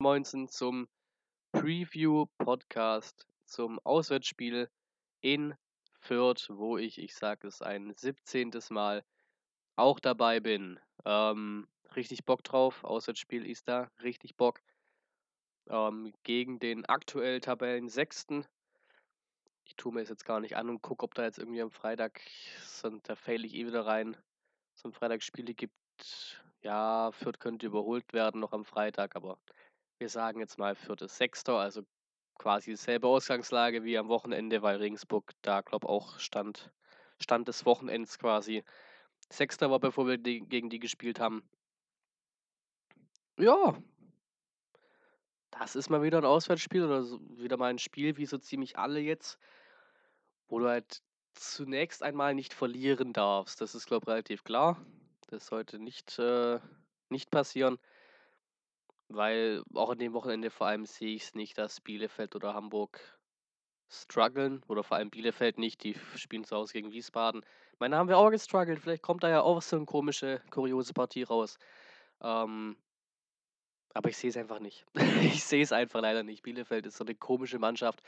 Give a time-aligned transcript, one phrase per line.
[0.00, 0.88] 19 zum
[1.52, 4.70] Preview-Podcast zum Auswärtsspiel
[5.20, 5.54] in
[6.00, 8.50] Fürth, wo ich, ich sage es ein 17.
[8.70, 9.04] Mal,
[9.76, 10.80] auch dabei bin.
[11.04, 12.82] Ähm, richtig Bock drauf.
[12.82, 13.90] Auswärtsspiel ist da.
[14.02, 14.62] Richtig Bock.
[15.68, 18.46] Ähm, gegen den aktuell Tabellen Sechsten.
[19.64, 21.70] Ich tue mir es jetzt gar nicht an und gucke, ob da jetzt irgendwie am
[21.70, 22.22] Freitag,
[22.62, 24.16] sind, da fail ich eh wieder rein,
[24.82, 25.74] ein Freitag Spiele gibt.
[26.62, 29.38] Ja, Fürth könnte überholt werden noch am Freitag, aber
[30.00, 31.82] wir sagen jetzt mal ist Sechster, also
[32.38, 36.72] quasi dieselbe Ausgangslage wie am Wochenende, weil Regensburg da, glaube ich, auch stand,
[37.20, 38.64] Stand des Wochenends quasi.
[39.28, 41.42] Sechster war, bevor wir die, gegen die gespielt haben.
[43.36, 43.76] Ja,
[45.50, 48.78] das ist mal wieder ein Auswärtsspiel oder so, wieder mal ein Spiel, wie so ziemlich
[48.78, 49.38] alle jetzt,
[50.48, 51.02] wo du halt
[51.34, 53.60] zunächst einmal nicht verlieren darfst.
[53.60, 54.84] Das ist, glaube ich, relativ klar.
[55.28, 56.58] Das sollte nicht, äh,
[57.08, 57.78] nicht passieren,
[59.10, 63.00] weil auch an dem Wochenende vor allem sehe ich es nicht, dass Bielefeld oder Hamburg
[63.88, 65.82] strugglen oder vor allem Bielefeld nicht.
[65.82, 67.44] Die spielen zu Hause gegen Wiesbaden.
[67.78, 68.78] Meine haben wir auch gestruggelt.
[68.78, 71.58] Vielleicht kommt da ja auch so eine komische, kuriose Partie raus.
[72.22, 72.76] Ähm,
[73.92, 74.86] aber ich sehe es einfach nicht.
[75.22, 76.42] ich sehe es einfach leider nicht.
[76.42, 78.02] Bielefeld ist so eine komische Mannschaft.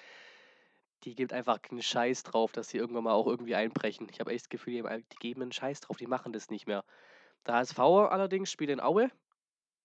[1.03, 4.07] Die gibt einfach keinen Scheiß drauf, dass sie irgendwann mal auch irgendwie einbrechen.
[4.09, 6.85] Ich habe echt das Gefühl, die geben einen Scheiß drauf, die machen das nicht mehr.
[7.45, 9.11] Der HSV allerdings spielt in Aue.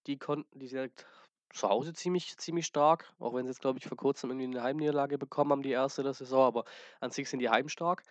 [0.08, 1.06] Die konnten, die sind
[1.54, 4.64] zu Hause ziemlich, ziemlich stark, auch wenn sie jetzt, glaube ich, vor kurzem irgendwie eine
[4.64, 6.66] Heimniederlage bekommen haben, die erste der Saison, aber
[7.00, 8.04] an sich sind die heimstark.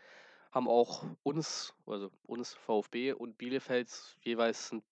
[0.53, 3.91] Haben auch uns, also uns VfB und Bielefeld
[4.23, 4.83] jeweils ein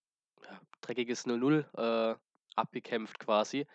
[0.81, 2.15] dreckiges 0-0 äh,
[2.55, 3.65] abgekämpft quasi.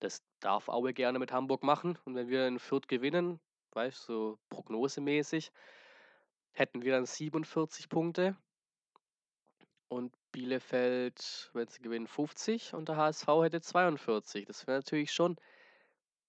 [0.00, 1.98] Das darf Aue gerne mit Hamburg machen.
[2.04, 3.40] Und wenn wir in Fürth gewinnen,
[3.72, 5.50] weißt du, so prognosemäßig,
[6.52, 8.36] hätten wir dann 47 Punkte.
[9.88, 14.46] Und Bielefeld, wenn sie gewinnen, 50 und der HSV hätte 42.
[14.46, 15.36] Das wäre natürlich schon.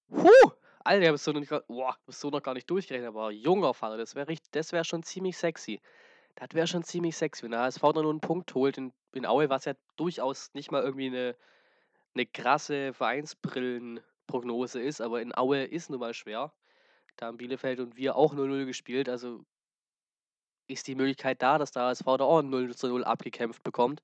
[0.10, 0.52] Huh!
[0.84, 4.84] Alter, ich habe so, so noch gar nicht durchgerechnet, aber junger Vater, das wäre wär
[4.86, 5.82] schon ziemlich sexy.
[6.36, 9.26] Das wäre schon ziemlich sexy, wenn der HSV dann nur einen Punkt holt in, in
[9.26, 11.36] Aue, was ja durchaus nicht mal irgendwie eine,
[12.14, 16.54] eine krasse Vereinsbrillenprognose ist, aber in Aue ist nun mal schwer.
[17.18, 19.44] Da haben Bielefeld und wir auch 0-0 gespielt, also
[20.68, 24.02] ist die Möglichkeit da, dass der HSV da auch 0 0 abgekämpft bekommt.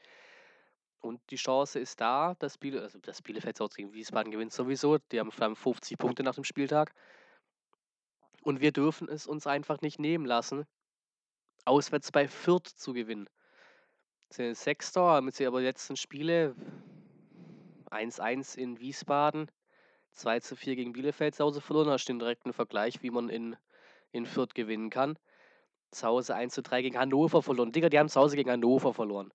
[1.00, 5.00] Und die Chance ist da, dass, Biele, also dass Bielefeld auch gegen Wiesbaden gewinnt sowieso.
[5.12, 6.94] Die haben 50 Punkte nach dem Spieltag.
[8.42, 10.66] Und wir dürfen es uns einfach nicht nehmen lassen,
[11.66, 13.30] auswärts bei Fürth zu gewinnen.
[14.30, 16.56] Sie sind Sechster, haben jetzt aber die letzten Spiele
[17.92, 19.52] 1-1 in Wiesbaden,
[20.16, 21.88] 2-4 gegen Bielefeld zu Hause verloren.
[21.88, 23.56] Da steht direkt ein Vergleich, wie man in,
[24.12, 25.18] in Fürth gewinnen kann.
[25.94, 27.72] Zu Hause 1-3 gegen Hannover verloren.
[27.72, 29.32] Digga, die haben zu Hause gegen Hannover verloren.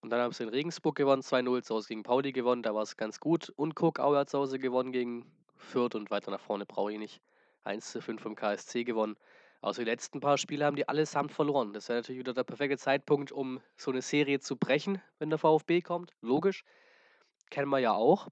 [0.00, 2.82] Und dann haben sie in Regensburg gewonnen, 2-0, zu Hause gegen Pauli gewonnen, da war
[2.82, 3.50] es ganz gut.
[3.56, 5.24] Und Aue hat zu Hause gewonnen gegen
[5.56, 7.22] Fürth und weiter nach vorne brauche ich nicht.
[7.64, 9.16] 1-5 vom KSC gewonnen.
[9.62, 11.72] Außer die letzten paar Spiele haben die allesamt verloren.
[11.72, 15.38] Das wäre natürlich wieder der perfekte Zeitpunkt, um so eine Serie zu brechen, wenn der
[15.38, 16.12] VfB kommt.
[16.20, 16.64] Logisch.
[17.48, 18.28] Kennen wir ja auch.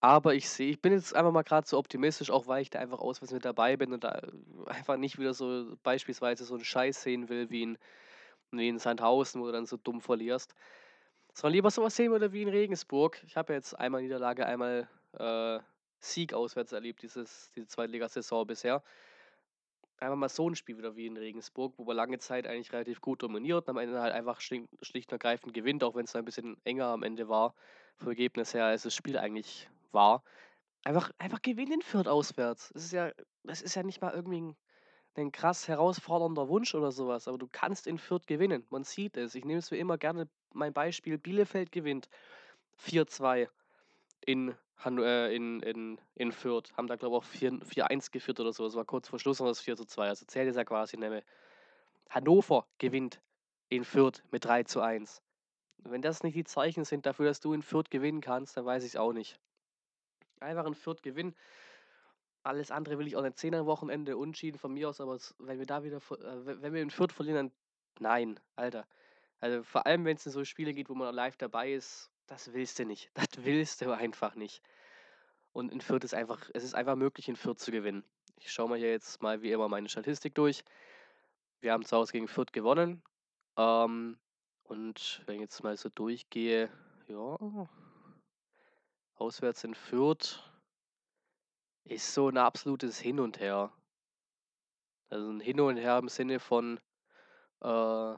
[0.00, 2.78] Aber ich sehe, ich bin jetzt einfach mal gerade so optimistisch, auch weil ich da
[2.78, 4.20] einfach auswärts mit dabei bin und da
[4.66, 7.78] einfach nicht wieder so beispielsweise so einen Scheiß sehen will wie in,
[8.50, 10.54] wie in Sandhausen, wo du dann so dumm verlierst.
[11.34, 13.22] Sondern lieber sowas sehen würde wie in Regensburg.
[13.26, 14.88] Ich habe jetzt einmal Niederlage, einmal
[15.18, 15.60] äh,
[15.98, 18.82] Sieg auswärts erlebt, dieses, diese Zweitligasaison bisher
[20.00, 23.00] einfach mal so ein Spiel wieder wie in Regensburg, wo wir lange Zeit eigentlich relativ
[23.00, 26.24] gut dominiert und am Ende halt einfach schlicht, und ergreifend gewinnt, auch wenn es ein
[26.24, 27.54] bisschen enger am Ende war,
[27.98, 30.22] vom Ergebnis her, als das Spiel eigentlich war.
[30.84, 32.70] Einfach, einfach gewinnen führt auswärts.
[32.72, 33.12] Das ist ja,
[33.44, 34.56] das ist ja nicht mal irgendwie ein,
[35.16, 38.66] ein krass herausfordernder Wunsch oder sowas, aber du kannst in Fürth gewinnen.
[38.70, 39.34] Man sieht es.
[39.34, 41.18] Ich nehme es wie immer gerne mein Beispiel.
[41.18, 42.08] Bielefeld gewinnt
[42.78, 43.48] 4-2
[44.24, 44.54] in
[44.86, 46.72] äh, in, in, in Fürth.
[46.76, 48.64] Haben da, glaube ich, auch 4-1 geführt oder so.
[48.64, 50.08] Es war kurz vor Schluss noch das 4 2.
[50.08, 51.24] Also zählt es ja quasi nicht
[52.08, 53.20] Hannover gewinnt
[53.68, 55.22] in Fürth mit 3 zu 1.
[55.84, 58.84] Wenn das nicht die Zeichen sind dafür, dass du in Fürth gewinnen kannst, dann weiß
[58.84, 59.38] ich es auch nicht.
[60.40, 61.34] Einfach in Fürth gewinnen.
[62.42, 64.16] Alles andere will ich auch nicht sehen am Wochenende.
[64.16, 67.36] Unschieden von mir aus, aber wenn wir da wieder, äh, wenn wir in Fürth verlieren,
[67.36, 67.52] dann
[67.98, 68.86] nein, Alter.
[69.40, 72.52] Also vor allem, wenn es in so Spiele geht, wo man live dabei ist, das
[72.52, 73.10] willst du nicht.
[73.14, 74.62] Das willst du einfach nicht.
[75.52, 78.04] Und in Fürth ist einfach, es ist einfach möglich, in Fürth zu gewinnen.
[78.36, 80.64] Ich schaue mal hier jetzt mal wie immer meine Statistik durch.
[81.60, 83.02] Wir haben zu Hause gegen Fürth gewonnen.
[83.56, 84.18] Ähm,
[84.64, 86.70] und wenn ich jetzt mal so durchgehe,
[87.08, 87.36] ja,
[89.20, 90.42] auswärts in Fürth
[91.84, 93.72] ist so ein absolutes Hin und Her.
[95.10, 96.78] Also ein Hin und Her im Sinne von,
[97.60, 98.14] äh,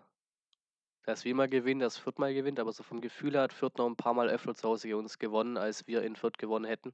[1.04, 3.86] dass wir immer gewinnen, dass Fürth mal gewinnt, aber so vom Gefühl hat Fürth noch
[3.86, 6.92] ein paar Mal öfter zu Hause uns gewonnen, als wir in Fürth gewonnen hätten.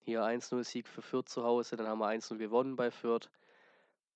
[0.00, 3.30] Hier 1-0-Sieg für Fürth zu Hause, dann haben wir 1-0 gewonnen bei Fürth.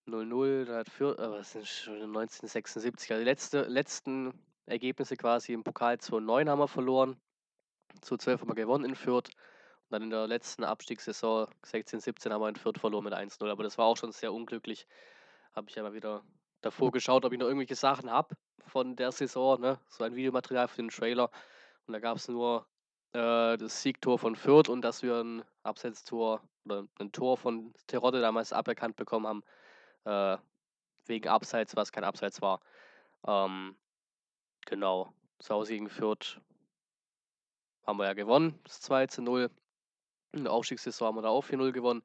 [0.06, 4.34] 0-0, dann hat Fürth, aber es sind schon 1976, also die letzte, letzten
[4.66, 7.16] Ergebnisse quasi im Pokal 2-9 haben wir verloren,
[8.00, 12.40] zu 12 haben wir gewonnen in Fürth und dann in der letzten Abstiegssaison 16-17 haben
[12.40, 14.86] wir in Fürth verloren mit 1-0, aber das war auch schon sehr unglücklich.
[15.54, 16.24] Habe ich ja mal wieder
[16.62, 18.36] davor geschaut, ob ich noch irgendwelche Sachen habe
[18.66, 19.78] von der Saison, ne?
[19.88, 21.30] so ein Videomaterial für den Trailer
[21.86, 22.66] und da gab es nur
[23.12, 28.20] äh, das Siegtor von Fürth und dass wir ein Absetztor oder ein Tor von Terodde
[28.20, 29.42] damals aberkannt bekommen haben,
[30.04, 30.42] äh,
[31.06, 32.60] wegen Abseits, was kein Abseits war.
[33.26, 33.76] Ähm,
[34.66, 36.40] genau, zu Hause gegen Fürth
[37.86, 39.50] haben wir ja gewonnen, das 2 zu 0.
[40.32, 42.02] In der Aufstiegssaison haben wir da auch 4-0 gewonnen.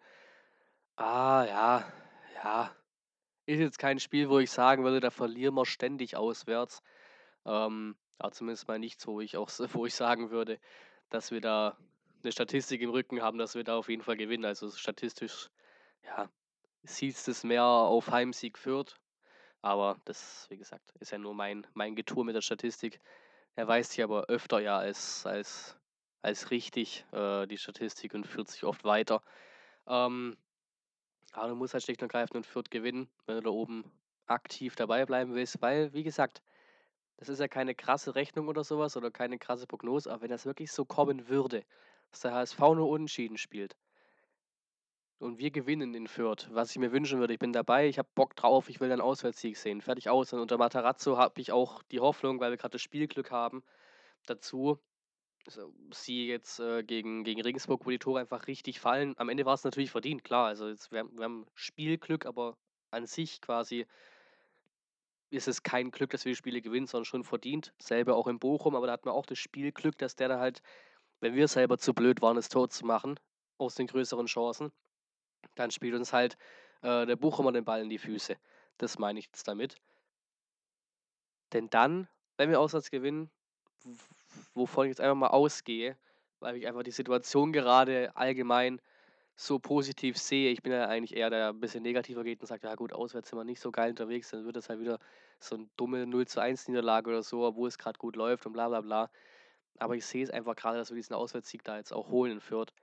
[0.96, 1.94] Ah, ja,
[2.44, 2.76] ja.
[3.46, 6.82] Ist jetzt kein Spiel, wo ich sagen würde, da verlieren wir ständig auswärts.
[7.46, 10.60] Ähm, aber zumindest mal nichts, wo ich auch wo ich sagen würde,
[11.10, 11.78] dass wir da
[12.24, 14.46] eine Statistik im Rücken haben, dass wir da auf jeden Fall gewinnen.
[14.46, 15.50] Also statistisch,
[16.04, 16.30] ja,
[16.84, 19.00] sieht es mehr auf Heimsieg führt.
[19.62, 23.00] Aber das, wie gesagt, ist ja nur mein, mein Getue mit der Statistik.
[23.58, 25.76] Er weiß sich aber öfter ja als, als,
[26.22, 29.24] als richtig, äh, die Statistik, und führt sich oft weiter.
[29.88, 30.38] Ähm,
[31.34, 33.92] aber du musst halt schlicht und greifend und Fürth gewinnen, wenn du da oben
[34.28, 36.44] aktiv dabei bleiben willst, weil, wie gesagt,
[37.18, 40.46] das ist ja keine krasse Rechnung oder sowas oder keine krasse Prognose, aber wenn das
[40.46, 41.66] wirklich so kommen würde,
[42.12, 43.76] dass der HSV nur unentschieden spielt
[45.20, 48.10] und wir gewinnen in Fürth, was ich mir wünschen würde, ich bin dabei, ich habe
[48.14, 50.34] Bock drauf, ich will einen Auswärtssieg sehen, fertig aus.
[50.34, 53.64] Und unter Matarazzo habe ich auch die Hoffnung, weil wir gerade das Spielglück haben,
[54.26, 54.80] dazu,
[55.92, 59.14] sie jetzt äh, gegen, gegen Regensburg, wo die Tore einfach richtig fallen.
[59.18, 60.48] Am Ende war es natürlich verdient, klar.
[60.48, 62.58] Also jetzt, wir, wir haben Spielglück, aber
[62.92, 63.86] an sich quasi
[65.30, 67.74] ist es kein Glück, dass wir die Spiele gewinnen, sondern schon verdient.
[67.80, 70.62] Selber auch in Bochum, aber da hat man auch das Spielglück, dass der da halt,
[71.20, 73.20] wenn wir selber zu blöd waren, das Tor zu machen,
[73.58, 74.72] aus den größeren Chancen,
[75.56, 76.38] dann spielt uns halt
[76.82, 78.36] äh, der Bochumer den Ball in die Füße.
[78.78, 79.76] Das meine ich jetzt damit.
[81.54, 82.08] Denn dann,
[82.38, 83.30] wenn wir auswärts gewinnen,
[84.54, 85.98] wovon ich jetzt einfach mal ausgehe,
[86.40, 88.82] weil ich einfach die Situation gerade allgemein
[89.36, 90.52] so positiv sehe.
[90.52, 93.30] Ich bin ja eigentlich eher der ein bisschen negativer geht und sagt, ja gut, auswärts
[93.30, 95.00] sind wir nicht so geil unterwegs, dann wird das halt wieder
[95.40, 98.54] so eine dumme 0 zu 1 Niederlage oder so, wo es gerade gut läuft und
[98.54, 99.12] bla bla bla.
[99.78, 102.42] Aber ich sehe es einfach gerade, dass wir diesen Auswärtssieg da jetzt auch holen in
[102.42, 102.74] Fürth.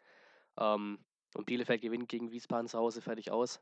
[0.57, 1.01] Ähm,
[1.35, 3.61] und Bielefeld gewinnt gegen Wiesbaden zu Hause fertig aus.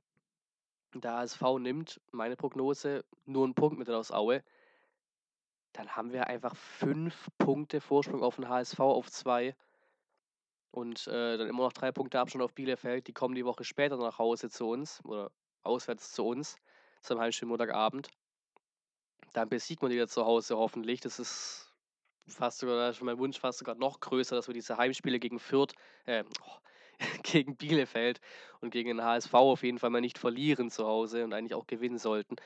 [0.94, 4.44] Der HSV nimmt, meine Prognose, nur einen Punkt mit aus Aue.
[5.72, 9.56] Dann haben wir einfach fünf Punkte Vorsprung auf den HSV auf zwei.
[10.70, 13.06] Und äh, dann immer noch drei Punkte Abstand auf Bielefeld.
[13.06, 15.30] Die kommen die Woche später nach Hause zu uns oder
[15.62, 16.56] auswärts zu uns
[17.00, 18.08] zum Heimspiel Montagabend.
[19.32, 21.00] Dann besiegt man die wieder zu Hause hoffentlich.
[21.00, 21.72] Das ist
[22.26, 25.74] fast sogar schon mein Wunsch, fast sogar noch größer, dass wir diese Heimspiele gegen Fürth,
[26.04, 26.56] äh, oh,
[27.22, 28.20] gegen Bielefeld
[28.60, 31.66] und gegen den HSV auf jeden Fall mal nicht verlieren zu Hause und eigentlich auch
[31.66, 32.36] gewinnen sollten.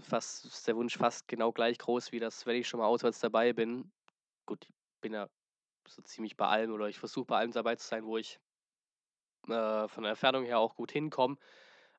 [0.00, 3.20] Fast ist der Wunsch fast genau gleich groß wie das, wenn ich schon mal auswärts
[3.20, 3.90] dabei bin.
[4.46, 5.28] Gut, ich bin ja
[5.88, 8.38] so ziemlich bei allem oder ich versuche bei allem dabei zu sein, wo ich
[9.48, 11.36] äh, von der Entfernung her auch gut hinkomme.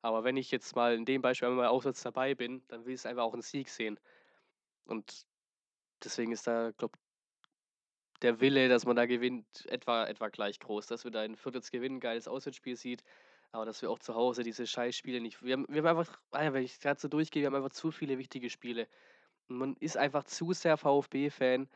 [0.02, 3.00] Aber wenn ich jetzt mal in dem Beispiel einmal auswärts dabei bin, dann will ich
[3.00, 4.00] es einfach auch einen Sieg sehen.
[4.84, 5.26] Und
[6.02, 6.98] deswegen ist da, glaube
[8.22, 10.86] der Wille, dass man da gewinnt, etwa, etwa gleich groß.
[10.86, 13.02] Dass wir da in jetzt gewinnen, geiles Auswärtsspiel sieht,
[13.52, 15.42] aber dass wir auch zu Hause diese Scheißspiele nicht.
[15.42, 17.90] Wir haben, wir haben einfach, ah wenn ich gerade so durchgehe, wir haben einfach zu
[17.90, 18.88] viele wichtige Spiele.
[19.48, 21.68] Und man ist einfach zu sehr VfB-Fan,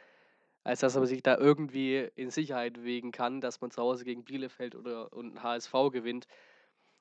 [0.64, 4.24] als dass man sich da irgendwie in Sicherheit wegen kann, dass man zu Hause gegen
[4.24, 6.26] Bielefeld oder und HSV gewinnt.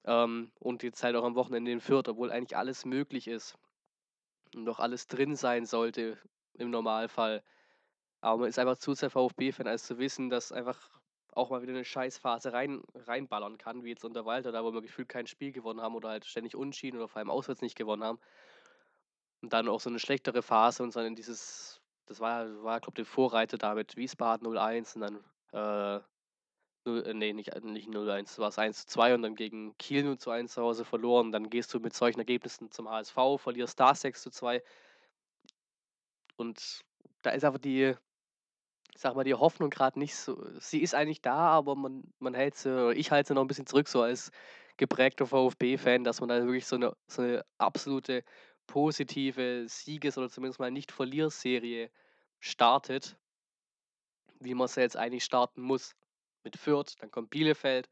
[0.05, 3.57] Ähm, und jetzt halt auch am Wochenende in Fürth, obwohl eigentlich alles möglich ist
[4.55, 6.17] und doch alles drin sein sollte
[6.55, 7.43] im Normalfall.
[8.23, 10.89] Aber man ist einfach zu sehr VfB-Fan, als zu wissen, dass einfach
[11.33, 14.81] auch mal wieder eine Scheißphase rein, reinballern kann, wie jetzt unter Walter, da wo wir
[14.81, 18.03] gefühlt kein Spiel gewonnen haben oder halt ständig unschieden oder vor allem auswärts nicht gewonnen
[18.03, 18.19] haben.
[19.41, 23.01] Und dann auch so eine schlechtere Phase und dann in dieses das war, war glaube
[23.01, 26.03] ich, der Vorreiter da mit Wiesbaden 0-1 und dann, äh,
[26.85, 30.47] 0, äh, nee, nicht, nicht 0-1, das war es 1-2 und dann gegen Kiel 0-1
[30.49, 31.31] zu Hause verloren.
[31.31, 34.61] Dann gehst du mit solchen Ergebnissen zum HSV, verlierst da 6-2.
[36.35, 36.83] Und
[37.21, 37.95] da ist einfach die,
[38.97, 42.55] sag mal, die Hoffnung gerade nicht so, sie ist eigentlich da, aber man, man hält
[42.55, 44.31] sie, ich halte sie noch ein bisschen zurück, so als
[44.77, 48.23] geprägter VfB-Fan, dass man da wirklich so eine, so eine absolute
[48.67, 51.91] positive Sieges- oder zumindest mal Nicht-Verlierserie
[52.39, 53.17] startet,
[54.39, 55.95] wie man es jetzt eigentlich starten muss.
[56.43, 57.87] Mit Fürth, dann kommt Bielefeld,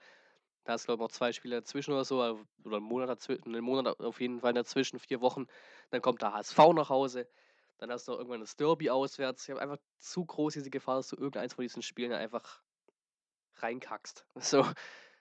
[0.65, 2.21] da ist, glaube ich, noch zwei Spiele dazwischen oder so,
[2.63, 5.47] oder einen Monat, dazwischen, einen Monat auf jeden Fall dazwischen, vier Wochen.
[5.89, 7.27] Dann kommt der HSV nach Hause,
[7.81, 9.43] Dann hast du noch irgendwann das Derby auswärts.
[9.43, 12.61] Ich habe einfach zu groß diese Gefahr, dass du irgendeins von diesen Spielen einfach
[13.55, 14.25] reinkackst.
[14.39, 14.65] So.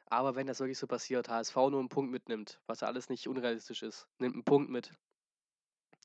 [0.06, 3.28] Aber wenn das wirklich so passiert, HSV nur einen Punkt mitnimmt, was ja alles nicht
[3.28, 4.92] unrealistisch ist, nimmt einen Punkt mit.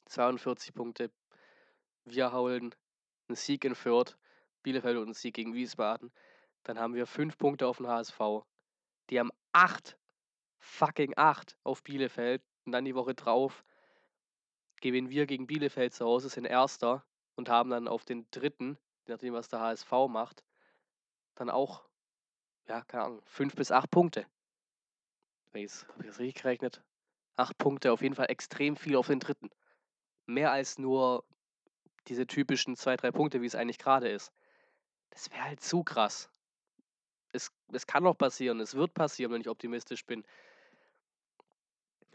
[0.06, 1.12] 42 Punkte.
[2.06, 2.74] Wir holen
[3.28, 4.16] einen Sieg in Fürth,
[4.64, 6.14] Bielefeld und einen Sieg gegen Wiesbaden.
[6.64, 8.46] Dann haben wir fünf Punkte auf den HSV.
[9.10, 9.98] Die haben acht,
[10.60, 12.44] fucking acht auf Bielefeld.
[12.66, 13.66] Und dann die Woche drauf
[14.90, 17.04] gewinnen wir gegen Bielefeld zu Hause, sind Erster
[17.36, 18.78] und haben dann auf den dritten,
[19.08, 20.44] nachdem was der HSV macht,
[21.36, 21.86] dann auch
[22.68, 24.26] ja, keine Ahnung, fünf bis acht Punkte.
[25.48, 26.84] Habe ich das richtig gerechnet?
[27.36, 29.50] Acht Punkte, auf jeden Fall extrem viel auf den dritten.
[30.26, 31.24] Mehr als nur
[32.08, 34.32] diese typischen zwei, drei Punkte, wie es eigentlich gerade ist.
[35.10, 36.30] Das wäre halt zu krass.
[37.32, 40.24] Es, es kann noch passieren, es wird passieren, wenn ich optimistisch bin.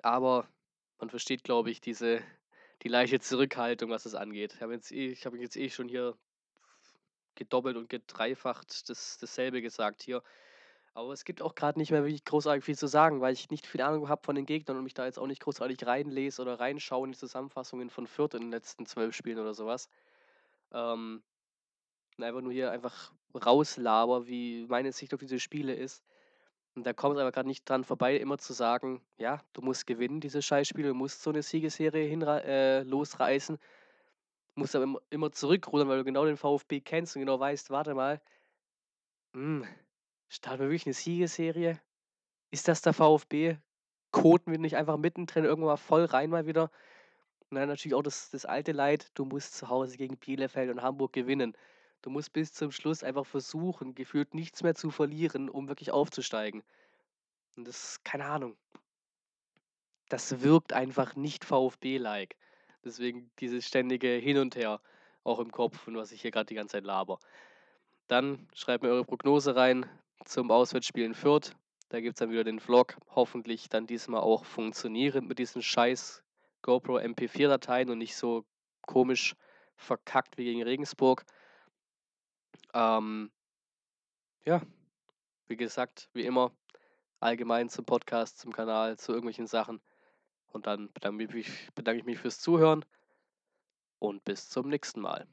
[0.03, 0.49] Aber
[0.99, 2.23] man versteht, glaube ich, diese,
[2.83, 4.55] die leichte Zurückhaltung, was es angeht.
[4.55, 6.17] Ich habe jetzt eh, habe jetzt eh schon hier
[7.35, 10.23] gedoppelt und gedreifacht das, dasselbe gesagt hier.
[10.93, 13.67] Aber es gibt auch gerade nicht mehr wirklich großartig viel zu sagen, weil ich nicht
[13.67, 16.59] viel Ahnung habe von den Gegnern und mich da jetzt auch nicht großartig reinlese oder
[16.59, 19.89] reinschaue in die Zusammenfassungen von Fürth in den letzten zwölf Spielen oder sowas.
[20.73, 21.23] Ähm,
[22.19, 26.05] einfach nur hier einfach rauslaber, wie meine Sicht auf diese Spiele ist.
[26.75, 29.87] Und da kommt es aber gerade nicht dran vorbei, immer zu sagen, ja, du musst
[29.87, 33.59] gewinnen, diese Scheißspiele, du musst so eine Siegesserie hinra äh, losreißen
[34.61, 38.21] musst aber immer zurückrudern, weil du genau den VfB kennst und genau weißt, warte mal,
[39.35, 39.67] hm,
[40.29, 41.81] starten wir wirklich eine Siegesserie?
[42.51, 43.57] Ist das der VfB?
[44.13, 46.71] Koten wir nicht einfach mittendrin irgendwann mal voll rein mal wieder?
[47.49, 50.83] Und dann natürlich auch das, das alte Leid, du musst zu Hause gegen Bielefeld und
[50.83, 51.57] Hamburg gewinnen.
[52.03, 56.63] Du musst bis zum Schluss einfach versuchen, gefühlt nichts mehr zu verlieren, um wirklich aufzusteigen.
[57.57, 58.57] Und das, keine Ahnung.
[60.09, 62.37] Das wirkt einfach nicht VfB-like.
[62.85, 64.81] Deswegen dieses ständige Hin und Her
[65.25, 67.19] auch im Kopf und was ich hier gerade die ganze Zeit laber.
[68.09, 69.87] Dann schreibt mir eure Prognose rein
[70.25, 71.55] zum Auswärtsspiel in Fürth.
[71.91, 72.97] Da gibt es dann wieder den Vlog.
[73.11, 76.23] Hoffentlich dann diesmal auch funktionierend mit diesen scheiß
[76.63, 78.45] GoPro MP4-Dateien und nicht so
[78.83, 79.35] komisch
[79.77, 81.25] verkackt wie gegen Regensburg.
[82.75, 83.31] Ähm,
[84.45, 84.63] ja,
[85.49, 86.53] wie gesagt, wie immer,
[87.19, 89.81] allgemein zum Podcast, zum Kanal, zu irgendwelchen Sachen.
[90.47, 92.85] Und dann bedanke ich mich, bedanke ich mich fürs Zuhören
[93.99, 95.27] und bis zum nächsten Mal.